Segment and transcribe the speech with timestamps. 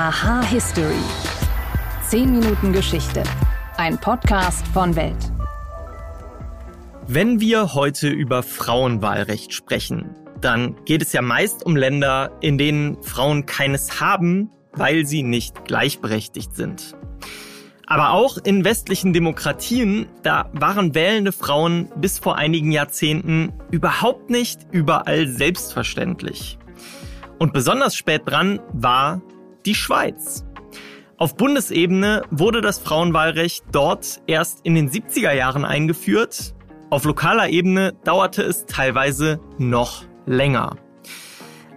[0.00, 0.94] Aha History.
[2.08, 3.24] 10 Minuten Geschichte.
[3.78, 5.16] Ein Podcast von Welt.
[7.08, 13.02] Wenn wir heute über Frauenwahlrecht sprechen, dann geht es ja meist um Länder, in denen
[13.02, 16.94] Frauen keines haben, weil sie nicht gleichberechtigt sind.
[17.88, 24.60] Aber auch in westlichen Demokratien, da waren wählende Frauen bis vor einigen Jahrzehnten überhaupt nicht
[24.70, 26.56] überall selbstverständlich.
[27.40, 29.22] Und besonders spät dran war
[29.66, 30.44] die Schweiz.
[31.16, 36.54] Auf Bundesebene wurde das Frauenwahlrecht dort erst in den 70er Jahren eingeführt.
[36.90, 40.76] Auf lokaler Ebene dauerte es teilweise noch länger.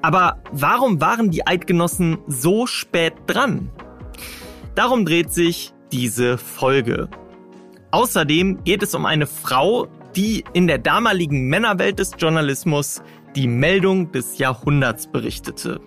[0.02, 3.72] Aber warum waren die Eidgenossen so spät dran?
[4.76, 7.10] Darum dreht sich diese Folge.
[7.92, 13.02] Außerdem geht es um eine Frau, die in der damaligen Männerwelt des Journalismus
[13.36, 15.82] die Meldung des Jahrhunderts berichtete.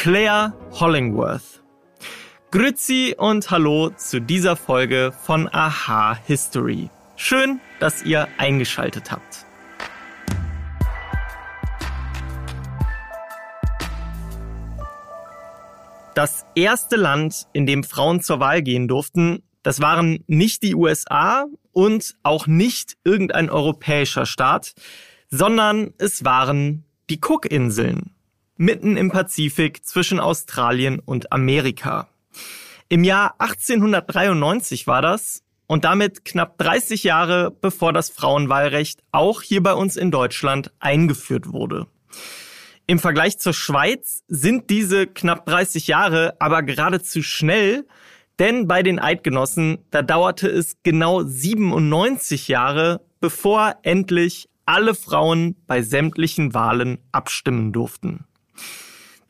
[0.00, 1.60] Claire Hollingworth.
[2.52, 6.88] Grüezi und hallo zu dieser Folge von Aha History.
[7.16, 9.44] Schön, dass ihr eingeschaltet habt.
[16.14, 21.46] Das erste Land, in dem Frauen zur Wahl gehen durften, das waren nicht die USA
[21.72, 24.74] und auch nicht irgendein europäischer Staat,
[25.28, 28.14] sondern es waren die Cookinseln,
[28.58, 32.08] mitten im Pazifik zwischen Australien und Amerika.
[32.90, 39.62] Im Jahr 1893 war das und damit knapp 30 Jahre bevor das Frauenwahlrecht auch hier
[39.62, 41.86] bei uns in Deutschland eingeführt wurde.
[42.86, 47.86] Im Vergleich zur Schweiz sind diese knapp 30 Jahre aber geradezu schnell,
[48.38, 55.82] denn bei den Eidgenossen, da dauerte es genau 97 Jahre, bevor endlich alle Frauen bei
[55.82, 58.27] sämtlichen Wahlen abstimmen durften.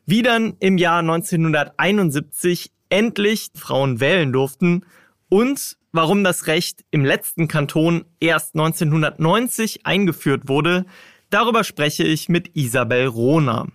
[0.05, 4.85] Wie dann im Jahr 1971 endlich Frauen wählen durften
[5.29, 10.85] und warum das Recht im letzten Kanton erst 1990 eingeführt wurde,
[11.29, 13.67] Darüber spreche ich mit Isabel Rohner.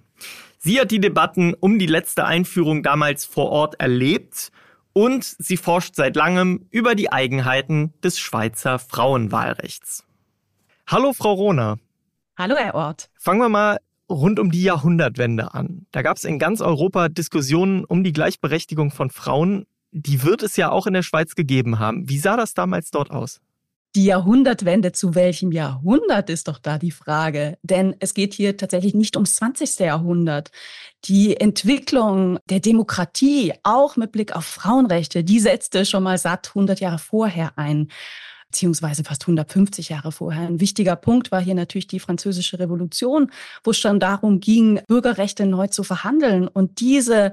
[0.58, 4.50] Sie hat die Debatten um die letzte Einführung damals vor Ort erlebt
[4.92, 10.04] und sie forscht seit langem über die Eigenheiten des Schweizer Frauenwahlrechts.
[10.88, 11.78] Hallo, Frau Rohner.
[12.36, 13.10] Hallo, Herr Ort.
[13.18, 13.78] Fangen wir mal
[14.08, 15.86] rund um die Jahrhundertwende an.
[15.92, 19.66] Da gab es in ganz Europa Diskussionen um die Gleichberechtigung von Frauen.
[19.92, 22.08] Die wird es ja auch in der Schweiz gegeben haben.
[22.08, 23.40] Wie sah das damals dort aus?
[23.96, 27.58] Die Jahrhundertwende, zu welchem Jahrhundert ist doch da die Frage?
[27.62, 29.78] Denn es geht hier tatsächlich nicht ums 20.
[29.78, 30.50] Jahrhundert.
[31.04, 36.80] Die Entwicklung der Demokratie, auch mit Blick auf Frauenrechte, die setzte schon mal satt 100
[36.80, 37.88] Jahre vorher ein
[38.54, 40.46] beziehungsweise fast 150 Jahre vorher.
[40.46, 43.32] Ein wichtiger Punkt war hier natürlich die Französische Revolution,
[43.64, 46.46] wo es schon darum ging, Bürgerrechte neu zu verhandeln.
[46.46, 47.32] Und diese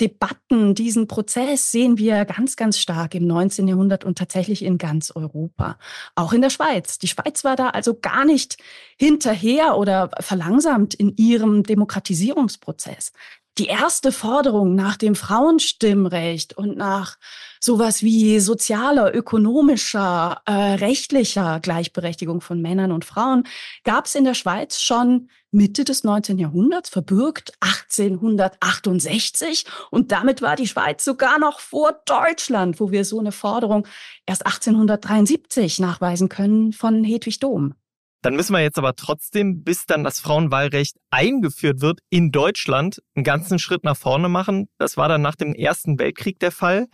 [0.00, 3.68] Debatten, diesen Prozess sehen wir ganz, ganz stark im 19.
[3.68, 5.78] Jahrhundert und tatsächlich in ganz Europa.
[6.16, 6.98] Auch in der Schweiz.
[6.98, 8.56] Die Schweiz war da also gar nicht
[8.98, 13.12] hinterher oder verlangsamt in ihrem Demokratisierungsprozess
[13.58, 17.16] die erste Forderung nach dem Frauenstimmrecht und nach
[17.60, 23.44] sowas wie sozialer, ökonomischer, äh, rechtlicher Gleichberechtigung von Männern und Frauen
[23.84, 26.38] gab es in der Schweiz schon Mitte des 19.
[26.38, 29.64] Jahrhunderts, verbürgt 1868.
[29.90, 33.86] Und damit war die Schweiz sogar noch vor Deutschland, wo wir so eine Forderung
[34.26, 37.74] erst 1873 nachweisen können von Hedwig Dohm.
[38.22, 43.24] Dann müssen wir jetzt aber trotzdem, bis dann das Frauenwahlrecht eingeführt wird, in Deutschland einen
[43.24, 44.68] ganzen Schritt nach vorne machen.
[44.78, 46.86] Das war dann nach dem Ersten Weltkrieg der Fall.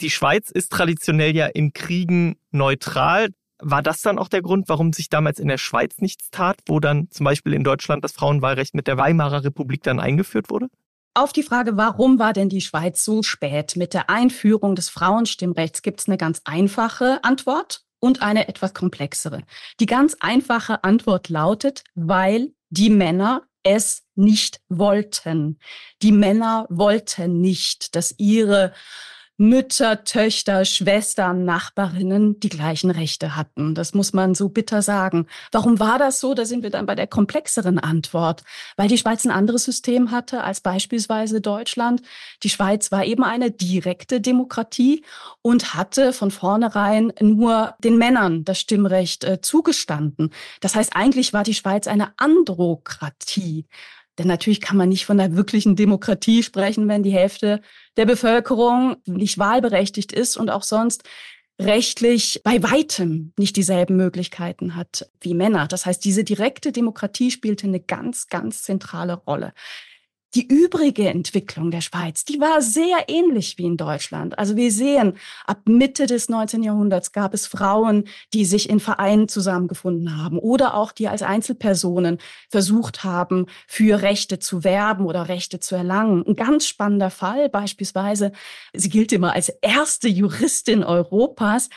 [0.00, 3.30] Die Schweiz ist traditionell ja in Kriegen neutral.
[3.58, 6.78] War das dann auch der Grund, warum sich damals in der Schweiz nichts tat, wo
[6.78, 10.68] dann zum Beispiel in Deutschland das Frauenwahlrecht mit der Weimarer Republik dann eingeführt wurde?
[11.14, 15.80] Auf die Frage, warum war denn die Schweiz so spät mit der Einführung des Frauenstimmrechts,
[15.80, 19.42] gibt es eine ganz einfache Antwort und eine etwas komplexere.
[19.80, 25.58] Die ganz einfache Antwort lautet, weil die Männer es nicht wollten.
[26.02, 28.72] Die Männer wollten nicht, dass ihre
[29.38, 33.74] Mütter, Töchter, Schwestern, Nachbarinnen die gleichen Rechte hatten.
[33.74, 35.26] Das muss man so bitter sagen.
[35.52, 36.32] Warum war das so?
[36.32, 38.44] Da sind wir dann bei der komplexeren Antwort.
[38.76, 42.00] Weil die Schweiz ein anderes System hatte als beispielsweise Deutschland.
[42.42, 45.04] Die Schweiz war eben eine direkte Demokratie
[45.42, 50.32] und hatte von vornherein nur den Männern das Stimmrecht äh, zugestanden.
[50.60, 53.66] Das heißt, eigentlich war die Schweiz eine Androkratie.
[54.18, 57.60] Denn natürlich kann man nicht von einer wirklichen Demokratie sprechen, wenn die Hälfte
[57.96, 61.02] der Bevölkerung nicht wahlberechtigt ist und auch sonst
[61.60, 65.66] rechtlich bei weitem nicht dieselben Möglichkeiten hat wie Männer.
[65.66, 69.52] Das heißt, diese direkte Demokratie spielte eine ganz, ganz zentrale Rolle.
[70.36, 74.38] Die übrige Entwicklung der Schweiz, die war sehr ähnlich wie in Deutschland.
[74.38, 75.14] Also wir sehen,
[75.46, 76.62] ab Mitte des 19.
[76.62, 78.04] Jahrhunderts gab es Frauen,
[78.34, 82.18] die sich in Vereinen zusammengefunden haben oder auch die als Einzelpersonen
[82.50, 86.22] versucht haben, für Rechte zu werben oder Rechte zu erlangen.
[86.26, 88.32] Ein ganz spannender Fall beispielsweise,
[88.74, 91.70] sie gilt immer als erste Juristin Europas,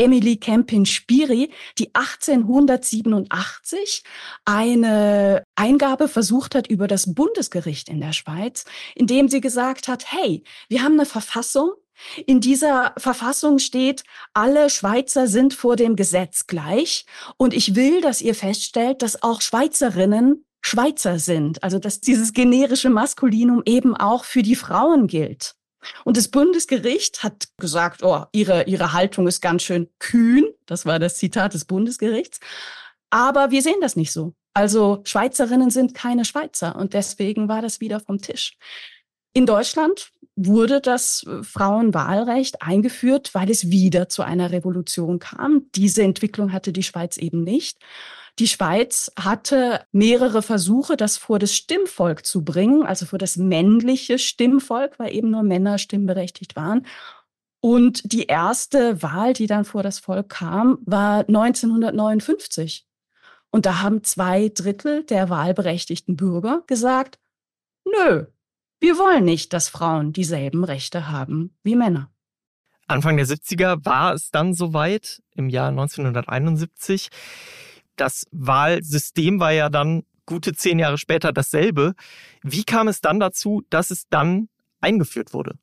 [0.00, 4.02] Emily Kempin-Spiri, die 1887
[4.44, 8.64] eine Eingabe versucht hat über das Bundesgericht in der Schweiz,
[8.94, 11.72] indem sie gesagt hat, hey, wir haben eine Verfassung,
[12.26, 17.04] in dieser Verfassung steht, alle Schweizer sind vor dem Gesetz gleich.
[17.36, 21.62] Und ich will, dass ihr feststellt, dass auch Schweizerinnen Schweizer sind.
[21.62, 25.54] Also, dass dieses generische Maskulinum eben auch für die Frauen gilt.
[26.04, 30.46] Und das Bundesgericht hat gesagt, oh, ihre, ihre Haltung ist ganz schön kühn.
[30.66, 32.40] Das war das Zitat des Bundesgerichts.
[33.10, 34.34] Aber wir sehen das nicht so.
[34.54, 38.56] Also Schweizerinnen sind keine Schweizer und deswegen war das wieder vom Tisch.
[39.32, 45.66] In Deutschland wurde das äh, Frauenwahlrecht eingeführt, weil es wieder zu einer Revolution kam.
[45.74, 47.78] Diese Entwicklung hatte die Schweiz eben nicht.
[48.40, 54.18] Die Schweiz hatte mehrere Versuche, das vor das Stimmvolk zu bringen, also vor das männliche
[54.18, 56.86] Stimmvolk, weil eben nur Männer stimmberechtigt waren.
[57.60, 62.86] Und die erste Wahl, die dann vor das Volk kam, war 1959.
[63.50, 67.18] Und da haben zwei Drittel der wahlberechtigten Bürger gesagt,
[67.84, 68.24] nö,
[68.80, 72.10] wir wollen nicht, dass Frauen dieselben Rechte haben wie Männer.
[72.86, 77.10] Anfang der 70er war es dann soweit, im Jahr 1971.
[78.00, 81.94] Das Wahlsystem war ja dann gute zehn Jahre später dasselbe.
[82.42, 84.48] Wie kam es dann dazu, dass es dann
[84.80, 85.58] eingeführt wurde?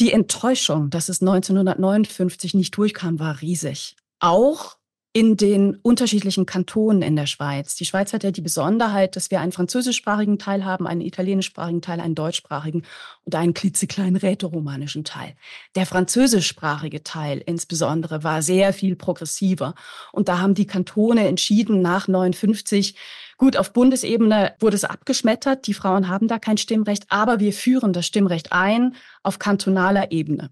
[0.00, 3.96] Die Enttäuschung, dass es 1959 nicht durchkam, war riesig.
[4.18, 4.78] Auch
[5.14, 7.74] in den unterschiedlichen Kantonen in der Schweiz.
[7.74, 12.00] Die Schweiz hat ja die Besonderheit, dass wir einen französischsprachigen Teil haben, einen italienischsprachigen Teil,
[12.00, 12.84] einen deutschsprachigen
[13.24, 15.34] und einen klitzekleinen rätoromanischen Teil.
[15.74, 19.74] Der französischsprachige Teil insbesondere war sehr viel progressiver.
[20.12, 22.96] Und da haben die Kantone entschieden, nach 59,
[23.36, 27.92] gut, auf Bundesebene wurde es abgeschmettert, die Frauen haben da kein Stimmrecht, aber wir führen
[27.92, 30.50] das Stimmrecht ein auf kantonaler Ebene.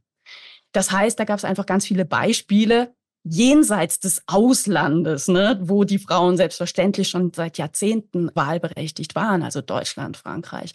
[0.72, 5.98] Das heißt, da gab es einfach ganz viele Beispiele, jenseits des Auslandes, ne, wo die
[5.98, 10.72] Frauen selbstverständlich schon seit Jahrzehnten wahlberechtigt waren, also Deutschland, Frankreich,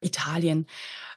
[0.00, 0.66] Italien.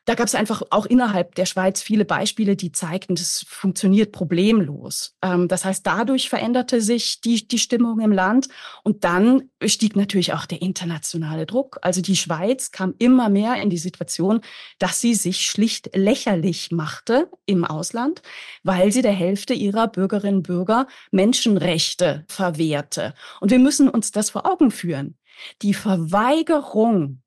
[0.07, 5.17] Da gab es einfach auch innerhalb der Schweiz viele Beispiele, die zeigten, das funktioniert problemlos.
[5.21, 8.47] Ähm, das heißt, dadurch veränderte sich die, die Stimmung im Land
[8.85, 11.79] und dann stieg natürlich auch der internationale Druck.
[11.81, 14.39] Also die Schweiz kam immer mehr in die Situation,
[14.79, 18.21] dass sie sich schlicht lächerlich machte im Ausland,
[18.63, 23.13] weil sie der Hälfte ihrer Bürgerinnen und Bürger Menschenrechte verwehrte.
[23.41, 25.17] Und wir müssen uns das vor Augen führen.
[25.61, 27.21] Die Verweigerung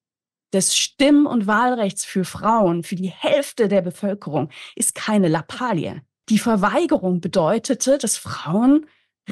[0.53, 6.03] des Stimm- und Wahlrechts für Frauen, für die Hälfte der Bevölkerung, ist keine Lappalie.
[6.29, 8.87] Die Verweigerung bedeutete, dass Frauen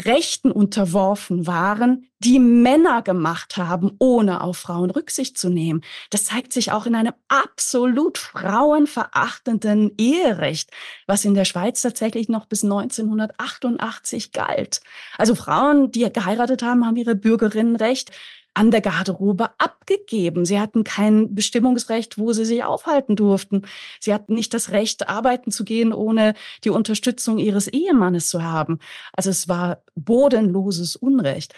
[0.05, 5.83] Rechten unterworfen waren, die Männer gemacht haben, ohne auf Frauen Rücksicht zu nehmen.
[6.11, 10.71] Das zeigt sich auch in einem absolut frauenverachtenden Eherecht,
[11.07, 14.81] was in der Schweiz tatsächlich noch bis 1988 galt.
[15.17, 18.13] Also Frauen, die geheiratet haben, haben ihre Bürgerinnenrecht
[18.59, 20.45] an der Garderobe abgegeben.
[20.45, 23.63] Sie hatten kein Bestimmungsrecht, wo sie sich aufhalten durften.
[24.01, 26.35] Sie hatten nicht das Recht, arbeiten zu gehen, ohne
[26.65, 28.81] die Unterstützung ihres Ehemannes zu haben.
[29.13, 31.55] Also es war bodenloses Unrecht.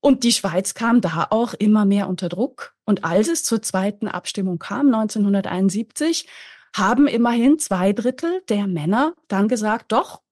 [0.00, 2.74] Und die Schweiz kam da auch immer mehr unter Druck.
[2.84, 6.26] Und als es zur zweiten Abstimmung kam, 1971,
[6.74, 10.22] haben immerhin zwei Drittel der Männer dann gesagt, doch,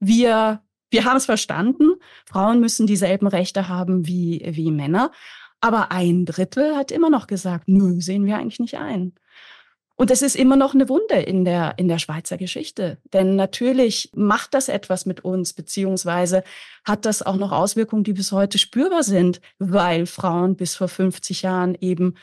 [0.00, 0.60] wir,
[0.90, 1.94] wir haben es verstanden,
[2.26, 5.12] Frauen müssen dieselben Rechte haben wie, wie Männer.
[5.60, 9.14] Aber ein Drittel hat immer noch gesagt, nö, sehen wir eigentlich nicht ein.
[9.98, 12.98] Und das ist immer noch eine Wunde in der, in der Schweizer Geschichte.
[13.14, 16.44] Denn natürlich macht das etwas mit uns, beziehungsweise
[16.84, 21.42] hat das auch noch Auswirkungen, die bis heute spürbar sind, weil Frauen bis vor 50
[21.42, 22.16] Jahren eben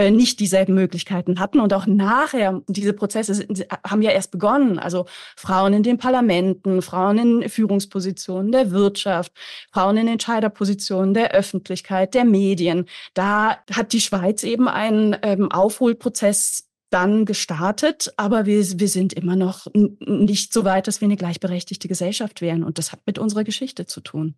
[0.00, 1.60] äh, nicht dieselben Möglichkeiten hatten.
[1.60, 3.46] Und auch nachher, diese Prozesse
[3.86, 4.78] haben ja erst begonnen.
[4.78, 5.04] Also
[5.36, 9.32] Frauen in den Parlamenten, Frauen in Führungspositionen der Wirtschaft,
[9.70, 12.86] Frauen in Entscheiderpositionen der Öffentlichkeit, der Medien.
[13.12, 19.36] Da hat die Schweiz eben einen ähm, Aufholprozess dann gestartet, aber wir, wir sind immer
[19.36, 22.64] noch nicht so weit, dass wir eine gleichberechtigte Gesellschaft wären.
[22.64, 24.34] Und das hat mit unserer Geschichte zu tun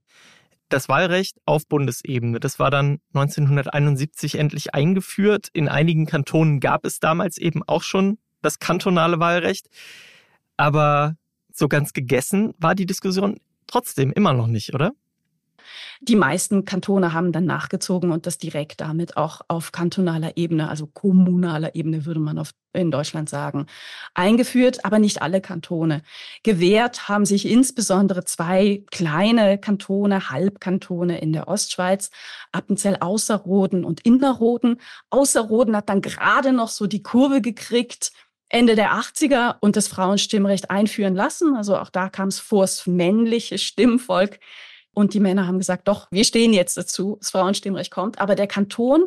[0.73, 2.41] das Wahlrecht auf Bundesebene.
[2.41, 5.49] Das war dann 1971 endlich eingeführt.
[5.53, 9.69] In einigen Kantonen gab es damals eben auch schon das kantonale Wahlrecht.
[10.57, 11.17] Aber
[11.53, 14.93] so ganz gegessen war die Diskussion trotzdem immer noch nicht, oder?
[16.01, 20.87] Die meisten Kantone haben dann nachgezogen und das direkt damit auch auf kantonaler Ebene, also
[20.87, 23.67] kommunaler Ebene würde man auf, in Deutschland sagen,
[24.15, 26.03] eingeführt, aber nicht alle Kantone.
[26.43, 32.11] Gewährt haben sich insbesondere zwei kleine Kantone, Halbkantone in der Ostschweiz,
[32.53, 34.81] Appenzell Außerroden und Innerroden.
[35.11, 38.13] Außerroden hat dann gerade noch so die Kurve gekriegt,
[38.53, 41.57] Ende der 80er und das Frauenstimmrecht einführen lassen.
[41.57, 44.39] Also auch da kam es vor das männliche Stimmvolk.
[44.95, 48.21] Und die Männer haben gesagt, doch, wir stehen jetzt dazu, das Frauenstimmrecht kommt.
[48.21, 49.07] Aber der Kanton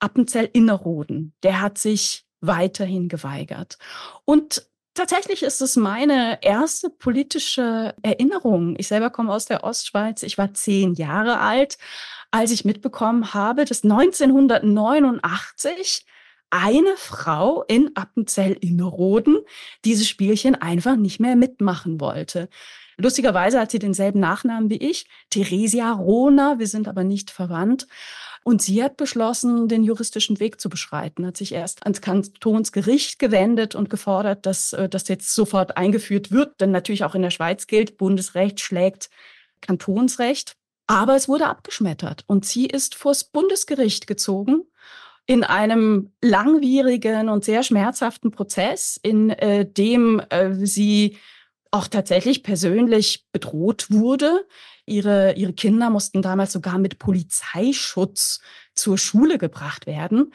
[0.00, 3.78] Appenzell-Innerrhoden, der hat sich weiterhin geweigert.
[4.24, 4.66] Und
[4.96, 8.76] Tatsächlich ist es meine erste politische Erinnerung.
[8.78, 10.22] Ich selber komme aus der Ostschweiz.
[10.22, 11.78] Ich war zehn Jahre alt,
[12.30, 16.06] als ich mitbekommen habe, dass 1989
[16.50, 19.38] eine Frau in Appenzell-Innerrhoden
[19.84, 22.48] dieses Spielchen einfach nicht mehr mitmachen wollte.
[22.96, 26.58] Lustigerweise hat sie denselben Nachnamen wie ich, Theresia Rohner.
[26.58, 27.86] Wir sind aber nicht verwandt.
[28.44, 33.74] Und sie hat beschlossen, den juristischen Weg zu beschreiten, hat sich erst ans Kantonsgericht gewendet
[33.74, 36.60] und gefordert, dass äh, das jetzt sofort eingeführt wird.
[36.60, 39.08] Denn natürlich auch in der Schweiz gilt, Bundesrecht schlägt
[39.62, 40.56] Kantonsrecht.
[40.86, 44.64] Aber es wurde abgeschmettert und sie ist vors Bundesgericht gezogen
[45.26, 51.16] in einem langwierigen und sehr schmerzhaften Prozess, in äh, dem äh, sie
[51.74, 54.46] auch tatsächlich persönlich bedroht wurde.
[54.86, 58.40] Ihre, ihre Kinder mussten damals sogar mit Polizeischutz
[58.74, 60.32] zur Schule gebracht werden.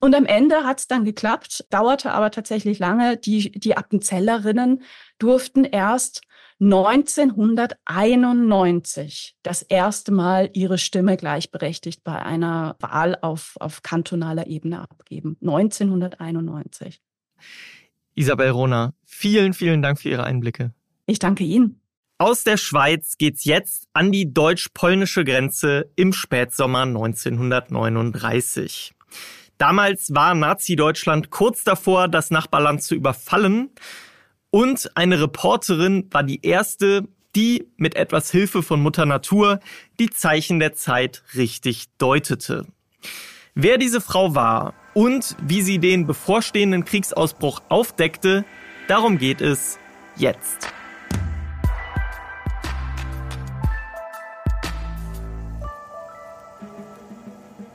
[0.00, 3.16] Und am Ende hat es dann geklappt, dauerte aber tatsächlich lange.
[3.16, 4.82] Die, die Appenzellerinnen
[5.18, 6.20] durften erst
[6.60, 15.38] 1991 das erste Mal ihre Stimme gleichberechtigt bei einer Wahl auf, auf kantonaler Ebene abgeben.
[15.40, 17.00] 1991.
[18.14, 20.74] Isabel Rona, vielen, vielen Dank für Ihre Einblicke.
[21.12, 21.78] Ich danke Ihnen.
[22.16, 28.94] Aus der Schweiz geht's jetzt an die deutsch-polnische Grenze im Spätsommer 1939.
[29.58, 33.68] Damals war Nazi-Deutschland kurz davor, das Nachbarland zu überfallen.
[34.48, 39.60] Und eine Reporterin war die erste, die mit etwas Hilfe von Mutter Natur
[40.00, 42.64] die Zeichen der Zeit richtig deutete.
[43.54, 48.46] Wer diese Frau war und wie sie den bevorstehenden Kriegsausbruch aufdeckte,
[48.88, 49.78] darum geht es
[50.16, 50.72] jetzt.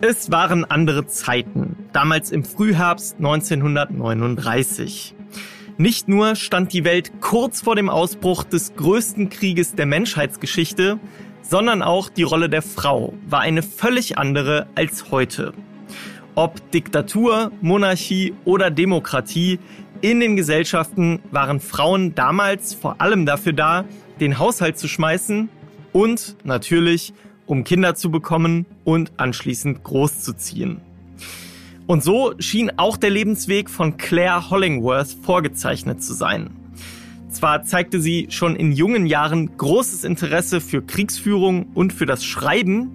[0.10, 5.14] Es waren andere Zeiten, damals im Frühherbst 1939.
[5.78, 10.98] Nicht nur stand die Welt kurz vor dem Ausbruch des größten Krieges der Menschheitsgeschichte,
[11.42, 15.52] sondern auch die Rolle der Frau war eine völlig andere als heute.
[16.36, 19.60] Ob Diktatur, Monarchie oder Demokratie,
[20.00, 23.84] in den Gesellschaften waren Frauen damals vor allem dafür da,
[24.22, 25.50] den Haushalt zu schmeißen
[25.92, 27.14] und natürlich,
[27.48, 30.82] um Kinder zu bekommen und anschließend großzuziehen.
[31.88, 36.50] Und so schien auch der Lebensweg von Claire Hollingworth vorgezeichnet zu sein.
[37.30, 42.92] Zwar zeigte sie schon in jungen Jahren großes Interesse für Kriegsführung und für das Schreiben,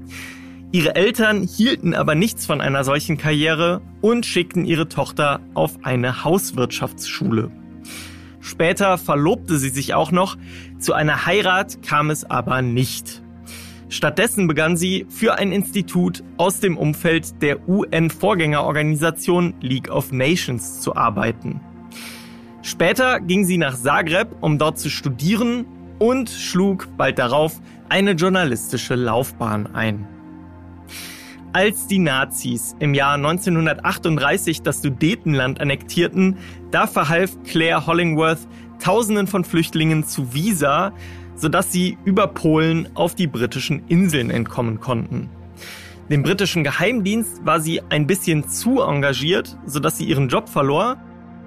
[0.72, 6.24] ihre Eltern hielten aber nichts von einer solchen Karriere und schickten ihre Tochter auf eine
[6.24, 7.50] Hauswirtschaftsschule.
[8.40, 10.36] Später verlobte sie sich auch noch,
[10.78, 13.22] zu einer Heirat kam es aber nicht.
[13.92, 20.96] Stattdessen begann sie für ein Institut aus dem Umfeld der UN-Vorgängerorganisation League of Nations zu
[20.96, 21.60] arbeiten.
[22.62, 25.66] Später ging sie nach Zagreb, um dort zu studieren
[25.98, 30.08] und schlug bald darauf eine journalistische Laufbahn ein.
[31.52, 36.38] Als die Nazis im Jahr 1938 das Sudetenland annektierten,
[36.70, 38.48] da verhalf Claire Hollingworth
[38.82, 40.94] Tausenden von Flüchtlingen zu Visa,
[41.42, 45.28] sodass sie über Polen auf die britischen Inseln entkommen konnten.
[46.08, 50.98] Dem britischen Geheimdienst war sie ein bisschen zu engagiert, sodass sie ihren Job verlor.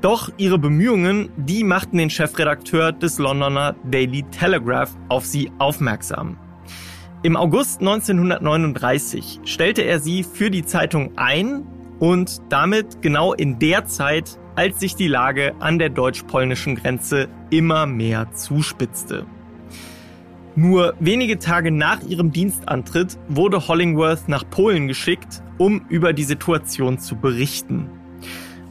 [0.02, 6.38] Doch ihre Bemühungen, die machten den Chefredakteur des Londoner Daily Telegraph auf sie aufmerksam.
[7.24, 11.64] Im August 1939 stellte er sie für die Zeitung ein
[12.00, 17.86] und damit genau in der Zeit, als sich die Lage an der deutsch-polnischen Grenze immer
[17.86, 19.26] mehr zuspitzte.
[20.58, 26.98] Nur wenige Tage nach ihrem Dienstantritt wurde Hollingworth nach Polen geschickt, um über die Situation
[26.98, 27.90] zu berichten.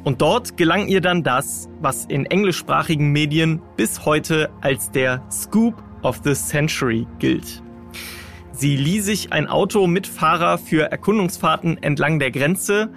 [0.03, 5.75] Und dort gelang ihr dann das, was in englischsprachigen Medien bis heute als der Scoop
[6.03, 7.63] of the Century gilt.
[8.53, 12.91] Sie lieh sich ein Auto mit Fahrer für Erkundungsfahrten entlang der Grenze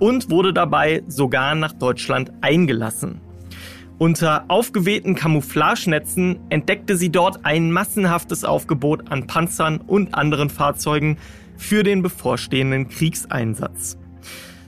[0.00, 3.20] und wurde dabei sogar nach Deutschland eingelassen.
[4.02, 11.18] Unter aufgewehten Camouflagenetzen entdeckte sie dort ein massenhaftes Aufgebot an Panzern und anderen Fahrzeugen
[11.56, 13.96] für den bevorstehenden Kriegseinsatz.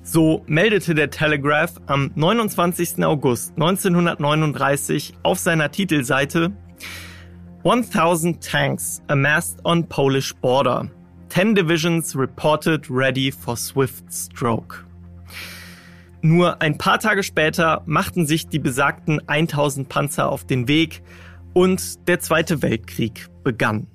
[0.05, 3.05] So meldete der Telegraph am 29.
[3.05, 6.53] August 1939 auf seiner Titelseite
[7.64, 10.88] 1000 tanks amassed on Polish border.
[11.31, 14.85] 10 divisions reported ready for swift stroke.
[16.25, 21.02] Nur ein paar Tage später machten sich die besagten 1000 Panzer auf den Weg
[21.52, 23.88] und der Zweite Weltkrieg begann.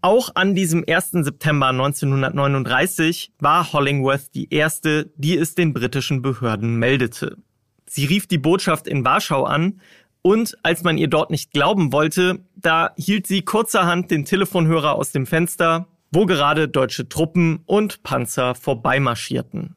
[0.00, 1.10] Auch an diesem 1.
[1.10, 7.36] September 1939 war Hollingworth die erste, die es den britischen Behörden meldete.
[7.84, 9.82] Sie rief die Botschaft in Warschau an
[10.22, 15.12] und als man ihr dort nicht glauben wollte, da hielt sie kurzerhand den Telefonhörer aus
[15.12, 19.76] dem Fenster, wo gerade deutsche Truppen und Panzer vorbeimarschierten.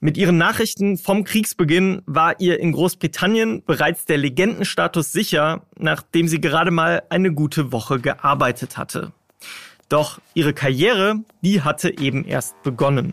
[0.00, 6.40] Mit ihren Nachrichten vom Kriegsbeginn war ihr in Großbritannien bereits der Legendenstatus sicher, nachdem sie
[6.40, 9.12] gerade mal eine gute Woche gearbeitet hatte.
[9.88, 13.12] Doch ihre Karriere, die hatte eben erst begonnen.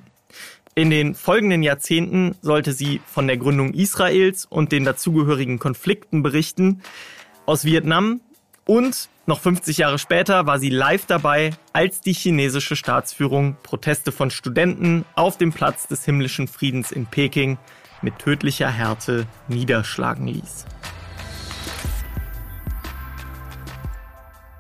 [0.76, 6.84] In den folgenden Jahrzehnten sollte sie von der Gründung Israels und den dazugehörigen Konflikten berichten,
[7.48, 8.22] aus Vietnam
[8.66, 14.30] und noch 50 Jahre später war sie live dabei, als die chinesische Staatsführung Proteste von
[14.30, 17.58] Studenten auf dem Platz des himmlischen Friedens in Peking
[18.02, 20.66] mit tödlicher Härte niederschlagen ließ.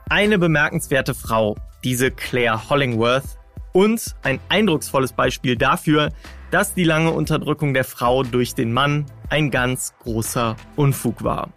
[0.09, 3.37] Eine bemerkenswerte Frau, diese Claire Hollingworth,
[3.75, 6.13] und ein eindrucksvolles Beispiel dafür,
[6.49, 11.49] dass die lange Unterdrückung der Frau durch den Mann ein ganz großer Unfug war.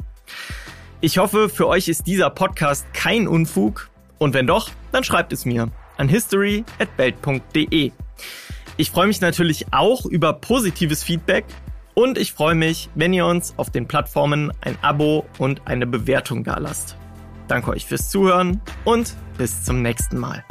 [1.00, 3.88] Ich hoffe, für euch ist dieser Podcast kein Unfug
[4.18, 7.92] und wenn doch, dann schreibt es mir an history@welt.de.
[8.76, 11.44] Ich freue mich natürlich auch über positives Feedback
[11.94, 16.42] und ich freue mich, wenn ihr uns auf den Plattformen ein Abo und eine Bewertung
[16.42, 16.96] dalasst.
[17.46, 20.44] Danke euch fürs Zuhören und bis zum nächsten Mal.